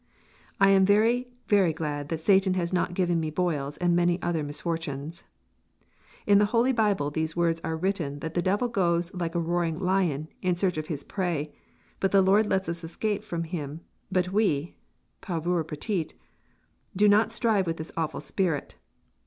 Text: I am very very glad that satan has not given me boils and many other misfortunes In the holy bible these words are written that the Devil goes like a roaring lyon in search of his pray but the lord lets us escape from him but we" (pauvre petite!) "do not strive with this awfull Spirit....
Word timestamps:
I 0.67 0.71
am 0.71 0.83
very 0.83 1.27
very 1.47 1.73
glad 1.73 2.09
that 2.09 2.21
satan 2.21 2.55
has 2.55 2.73
not 2.73 2.95
given 2.95 3.19
me 3.19 3.29
boils 3.29 3.77
and 3.77 3.95
many 3.95 4.19
other 4.19 4.41
misfortunes 4.41 5.25
In 6.25 6.39
the 6.39 6.45
holy 6.57 6.71
bible 6.71 7.11
these 7.11 7.35
words 7.35 7.61
are 7.63 7.77
written 7.77 8.17
that 8.21 8.33
the 8.33 8.41
Devil 8.41 8.67
goes 8.67 9.13
like 9.13 9.35
a 9.35 9.39
roaring 9.39 9.77
lyon 9.77 10.27
in 10.41 10.55
search 10.55 10.79
of 10.79 10.87
his 10.87 11.03
pray 11.03 11.53
but 11.99 12.09
the 12.09 12.23
lord 12.23 12.47
lets 12.47 12.67
us 12.67 12.83
escape 12.83 13.23
from 13.23 13.43
him 13.43 13.81
but 14.11 14.31
we" 14.33 14.73
(pauvre 15.21 15.63
petite!) 15.63 16.15
"do 16.95 17.07
not 17.07 17.31
strive 17.31 17.67
with 17.67 17.77
this 17.77 17.91
awfull 17.95 18.23
Spirit.... 18.23 18.77